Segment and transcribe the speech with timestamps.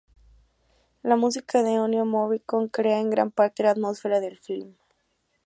[1.03, 4.73] La música de Ennio Morricone crea en gran parte la atmósfera del film.